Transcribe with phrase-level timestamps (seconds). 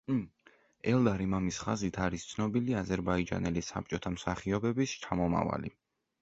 [0.93, 5.75] ელდარი მამის ხაზით არის ცნობილი აზერბაიჯანელი საბჭოთა მსახიობების შთამომავალი.